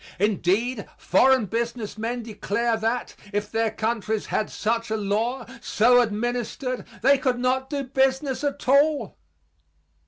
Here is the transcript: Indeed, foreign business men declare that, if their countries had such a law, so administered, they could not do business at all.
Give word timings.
Indeed, 0.17 0.87
foreign 0.97 1.45
business 1.45 1.95
men 1.95 2.23
declare 2.23 2.75
that, 2.75 3.15
if 3.31 3.51
their 3.51 3.69
countries 3.69 4.25
had 4.25 4.49
such 4.49 4.89
a 4.89 4.97
law, 4.97 5.45
so 5.61 6.01
administered, 6.01 6.87
they 7.03 7.19
could 7.19 7.37
not 7.37 7.69
do 7.69 7.83
business 7.83 8.43
at 8.43 8.67
all. 8.67 9.15